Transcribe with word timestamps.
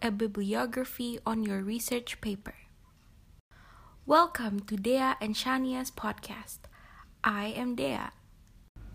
a 0.00 0.10
bibliography 0.10 1.18
on 1.26 1.44
your 1.44 1.60
research 1.60 2.22
paper. 2.22 2.54
Welcome 4.06 4.60
to 4.60 4.76
Dea 4.78 5.12
and 5.20 5.34
Shania's 5.34 5.90
podcast. 5.90 6.60
I 7.22 7.48
am 7.48 7.74
Dea. 7.74 8.08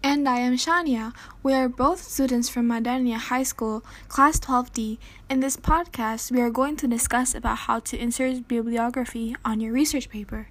And 0.02 0.28
I 0.28 0.40
am 0.40 0.58
Shania. 0.58 1.14
We 1.44 1.54
are 1.54 1.70
both 1.70 2.02
students 2.02 2.50
from 2.50 2.68
Madania 2.68 3.18
High 3.18 3.44
School, 3.44 3.86
Class 4.08 4.40
12D. 4.40 4.98
In 5.30 5.42
this 5.42 5.58
podcast, 5.58 6.32
we 6.32 6.42
are 6.42 6.50
going 6.50 6.76
to 6.78 6.88
discuss 6.88 7.36
about 7.36 7.70
how 7.70 7.78
to 7.82 7.96
insert 7.96 8.48
bibliography 8.48 9.36
on 9.46 9.62
your 9.62 9.74
research 9.74 10.10
paper. 10.10 10.48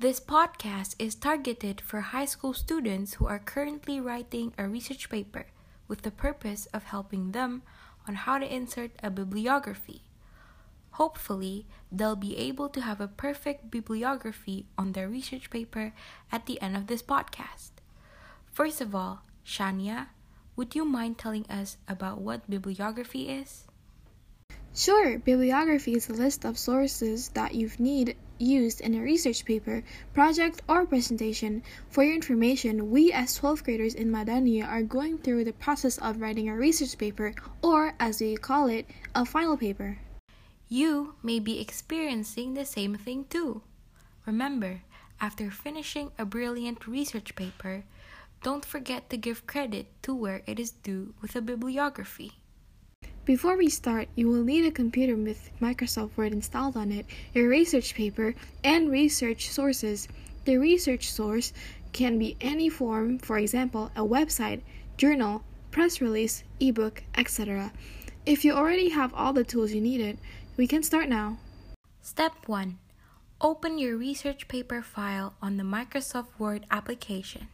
This 0.00 0.18
podcast 0.18 0.96
is 0.98 1.14
targeted 1.14 1.80
for 1.80 2.00
high 2.00 2.26
school 2.26 2.54
students 2.54 3.14
who 3.14 3.26
are 3.28 3.38
currently 3.38 4.00
writing 4.00 4.52
a 4.58 4.66
research 4.66 5.08
paper 5.08 5.46
with 5.86 6.02
the 6.02 6.10
purpose 6.10 6.66
of 6.74 6.82
helping 6.90 7.30
them 7.30 7.62
on 8.08 8.16
how 8.16 8.38
to 8.38 8.54
insert 8.54 8.90
a 9.02 9.10
bibliography. 9.10 10.02
Hopefully, 10.92 11.66
they'll 11.92 12.16
be 12.16 12.36
able 12.36 12.68
to 12.70 12.80
have 12.80 13.00
a 13.00 13.06
perfect 13.08 13.70
bibliography 13.70 14.66
on 14.76 14.92
their 14.92 15.08
research 15.08 15.50
paper 15.50 15.92
at 16.32 16.46
the 16.46 16.60
end 16.60 16.76
of 16.76 16.88
this 16.88 17.02
podcast. 17.02 17.70
First 18.50 18.80
of 18.80 18.94
all, 18.94 19.22
Shania, 19.46 20.08
would 20.56 20.74
you 20.74 20.84
mind 20.84 21.18
telling 21.18 21.46
us 21.48 21.76
about 21.86 22.20
what 22.20 22.50
bibliography 22.50 23.28
is? 23.30 23.67
Sure, 24.74 25.18
bibliography 25.18 25.94
is 25.94 26.08
a 26.08 26.12
list 26.12 26.44
of 26.44 26.56
sources 26.56 27.30
that 27.30 27.54
you've 27.54 27.80
need 27.80 28.16
used 28.38 28.80
in 28.80 28.94
a 28.94 29.00
research 29.00 29.44
paper, 29.44 29.82
project, 30.14 30.62
or 30.68 30.86
presentation. 30.86 31.62
For 31.88 32.04
your 32.04 32.14
information, 32.14 32.90
we 32.90 33.10
as 33.10 33.38
12th 33.38 33.64
graders 33.64 33.94
in 33.94 34.12
Madania 34.12 34.68
are 34.68 34.82
going 34.82 35.18
through 35.18 35.44
the 35.44 35.52
process 35.52 35.98
of 35.98 36.20
writing 36.20 36.48
a 36.48 36.54
research 36.54 36.96
paper, 36.96 37.34
or 37.62 37.94
as 37.98 38.20
we 38.20 38.36
call 38.36 38.68
it, 38.68 38.86
a 39.14 39.24
final 39.24 39.56
paper. 39.56 39.98
You 40.68 41.14
may 41.22 41.40
be 41.40 41.60
experiencing 41.60 42.54
the 42.54 42.64
same 42.64 42.94
thing 42.94 43.24
too. 43.24 43.62
Remember, 44.26 44.82
after 45.20 45.50
finishing 45.50 46.12
a 46.18 46.24
brilliant 46.24 46.86
research 46.86 47.34
paper, 47.34 47.84
don't 48.42 48.64
forget 48.64 49.10
to 49.10 49.16
give 49.16 49.46
credit 49.46 49.86
to 50.02 50.14
where 50.14 50.42
it 50.46 50.60
is 50.60 50.70
due 50.70 51.14
with 51.20 51.34
a 51.34 51.40
bibliography. 51.40 52.37
Before 53.28 53.58
we 53.58 53.68
start, 53.68 54.08
you 54.14 54.26
will 54.26 54.42
need 54.42 54.64
a 54.64 54.70
computer 54.70 55.14
with 55.14 55.50
Microsoft 55.60 56.16
Word 56.16 56.32
installed 56.32 56.78
on 56.78 56.90
it, 56.90 57.04
your 57.34 57.46
research 57.46 57.94
paper, 57.94 58.34
and 58.64 58.90
research 58.90 59.50
sources. 59.50 60.08
The 60.46 60.56
research 60.56 61.12
source 61.12 61.52
can 61.92 62.18
be 62.18 62.38
any 62.40 62.70
form, 62.70 63.18
for 63.18 63.36
example, 63.36 63.90
a 63.94 64.00
website, 64.00 64.62
journal, 64.96 65.42
press 65.70 66.00
release, 66.00 66.42
ebook, 66.58 67.02
etc. 67.18 67.70
If 68.24 68.46
you 68.46 68.54
already 68.54 68.88
have 68.88 69.12
all 69.12 69.34
the 69.34 69.44
tools 69.44 69.72
you 69.72 69.82
needed, 69.82 70.16
we 70.56 70.66
can 70.66 70.82
start 70.82 71.10
now. 71.10 71.36
Step 72.00 72.32
1 72.46 72.78
Open 73.42 73.76
your 73.76 73.98
research 73.98 74.48
paper 74.48 74.80
file 74.80 75.34
on 75.42 75.58
the 75.58 75.64
Microsoft 75.64 76.28
Word 76.38 76.64
application. 76.70 77.48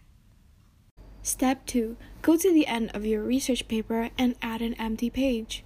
Step 1.27 1.65
2. 1.65 1.97
Go 2.21 2.37
to 2.37 2.53
the 2.53 2.67
end 2.67 2.91
of 2.93 3.07
your 3.07 3.23
research 3.23 3.67
paper 3.67 4.11
and 4.19 4.35
add 4.43 4.61
an 4.61 4.75
empty 4.75 5.09
page. 5.09 5.65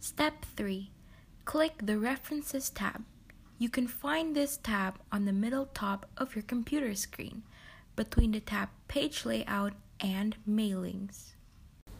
Step 0.00 0.46
3. 0.56 0.90
Click 1.44 1.74
the 1.84 1.98
References 1.98 2.70
tab. 2.70 3.04
You 3.58 3.68
can 3.68 3.88
find 3.88 4.34
this 4.34 4.56
tab 4.56 4.98
on 5.12 5.26
the 5.26 5.34
middle 5.34 5.66
top 5.66 6.06
of 6.16 6.34
your 6.34 6.44
computer 6.44 6.94
screen 6.94 7.42
between 7.94 8.32
the 8.32 8.40
tab 8.40 8.70
Page 8.88 9.26
Layout 9.26 9.74
and 10.00 10.34
Mailings. 10.48 11.34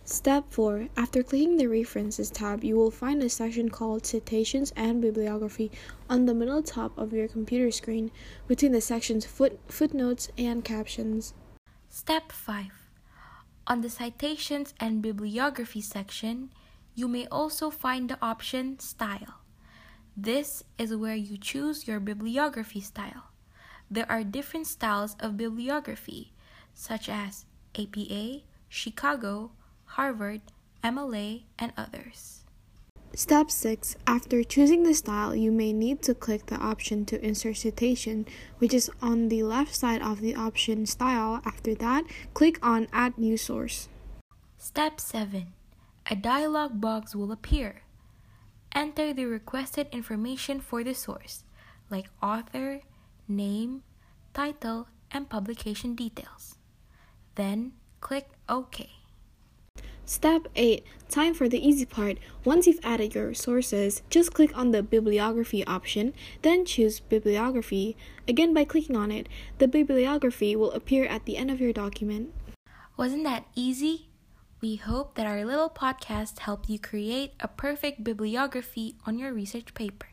Step 0.05 0.45
4. 0.49 0.89
After 0.97 1.23
clicking 1.23 1.59
the 1.59 1.67
References 1.67 2.31
tab, 2.31 2.65
you 2.65 2.77
will 2.77 2.91
find 2.91 3.23
a 3.23 3.29
section 3.29 3.69
called 3.69 4.06
Citations 4.06 4.73
and 4.75 5.03
Bibliography 5.03 5.71
on 6.09 6.25
the 6.25 6.35
middle 6.35 6.62
top 6.62 6.97
of 6.97 7.12
your 7.12 7.29
computer 7.29 7.71
screen 7.71 8.11
between 8.49 8.73
the 8.73 8.81
sections 8.81 9.27
foot, 9.27 9.61
Footnotes 9.69 10.31
and 10.39 10.65
Captions. 10.65 11.35
Step 11.91 12.33
5. 12.33 12.86
On 13.69 13.81
the 13.81 13.91
Citations 13.91 14.75
and 14.78 15.03
Bibliography 15.03 15.81
section, 15.81 16.50
you 16.94 17.09
may 17.09 17.27
also 17.27 17.69
find 17.69 18.09
the 18.09 18.19
option 18.22 18.78
Style. 18.78 19.43
This 20.16 20.62
is 20.78 20.94
where 20.94 21.16
you 21.16 21.37
choose 21.37 21.88
your 21.88 21.99
bibliography 21.99 22.81
style. 22.81 23.32
There 23.91 24.10
are 24.10 24.25
different 24.25 24.66
styles 24.69 25.16
of 25.19 25.37
bibliography, 25.37 26.32
such 26.75 27.09
as 27.09 27.44
APA, 27.76 28.43
Chicago, 28.69 29.50
Harvard, 29.84 30.43
MLA, 30.82 31.43
and 31.59 31.72
others. 31.76 32.46
Step 33.16 33.50
6. 33.50 33.97
After 34.06 34.44
choosing 34.44 34.82
the 34.82 34.93
style, 34.93 35.34
you 35.34 35.50
may 35.50 35.72
need 35.72 36.03
to 36.03 36.12
click 36.12 36.44
the 36.44 36.56
option 36.56 37.06
to 37.06 37.25
insert 37.25 37.56
citation, 37.56 38.27
which 38.59 38.75
is 38.75 38.91
on 39.00 39.31
the 39.31 39.43
left 39.43 39.75
side 39.75 40.03
of 40.03 40.21
the 40.21 40.34
option 40.34 40.84
Style. 40.84 41.41
After 41.47 41.75
that, 41.76 42.05
click 42.34 42.59
on 42.62 42.88
Add 42.93 43.16
New 43.16 43.38
Source. 43.38 43.88
Step 44.59 45.00
7. 45.00 45.47
A 46.10 46.15
dialog 46.15 46.78
box 46.78 47.16
will 47.16 47.32
appear. 47.32 47.84
Enter 48.72 49.15
the 49.15 49.25
requested 49.25 49.88
information 49.93 50.60
for 50.60 50.84
the 50.84 50.93
source, 50.93 51.44
like 51.88 52.10
author, 52.22 52.82
name, 53.26 53.82
title, 54.34 54.88
and 55.10 55.31
publication 55.31 55.94
details. 55.94 56.56
Then 57.34 57.72
click 58.03 58.28
OK. 58.47 58.96
Step 60.09 60.47
8. 60.55 60.87
Time 61.09 61.34
for 61.34 61.49
the 61.49 61.59
easy 61.59 61.84
part. 61.84 62.19
Once 62.44 62.69
you've 62.69 62.78
added 62.84 63.17
your 63.17 63.34
sources, 63.34 64.03
just 64.09 64.33
click 64.33 64.56
on 64.56 64.71
the 64.71 64.81
bibliography 64.81 65.67
option, 65.67 66.15
then 66.43 66.65
choose 66.65 67.00
bibliography. 67.00 67.97
Again, 68.28 68.55
by 68.55 68.62
clicking 68.62 68.94
on 68.94 69.11
it, 69.11 69.28
the 69.59 69.67
bibliography 69.67 70.55
will 70.55 70.71
appear 70.71 71.06
at 71.06 71.25
the 71.25 71.37
end 71.37 71.50
of 71.50 71.61
your 71.61 71.72
document. 71.72 72.33
Wasn't 72.97 73.25
that 73.25 73.47
easy? 73.56 74.06
We 74.61 74.77
hope 74.77 75.17
that 75.17 75.27
our 75.27 75.44
little 75.44 75.69
podcast 75.69 76.38
helped 76.38 76.71
you 76.71 76.78
create 76.78 77.34
a 77.41 77.49
perfect 77.49 78.05
bibliography 78.05 78.94
on 79.06 79.19
your 79.19 79.33
research 79.33 79.75
paper. 79.75 80.06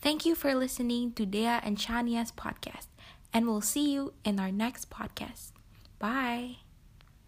Thank 0.00 0.24
you 0.24 0.36
for 0.36 0.54
listening 0.54 1.12
to 1.14 1.26
Dea 1.26 1.58
and 1.66 1.78
Shania's 1.78 2.30
podcast, 2.30 2.86
and 3.32 3.46
we'll 3.46 3.60
see 3.60 3.92
you 3.92 4.14
in 4.24 4.38
our 4.38 4.52
next 4.52 4.88
podcast. 4.88 5.50
Bye. 5.98 6.63